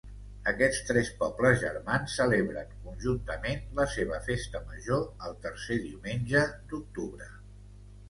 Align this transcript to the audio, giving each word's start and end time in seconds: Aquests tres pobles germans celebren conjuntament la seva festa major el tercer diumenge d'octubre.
Aquests 0.51 0.77
tres 0.85 1.11
pobles 1.19 1.59
germans 1.63 2.15
celebren 2.21 2.73
conjuntament 2.87 3.63
la 3.83 3.87
seva 3.99 4.21
festa 4.33 4.65
major 4.73 5.07
el 5.29 5.41
tercer 5.47 5.83
diumenge 5.89 6.47
d'octubre. 6.61 7.35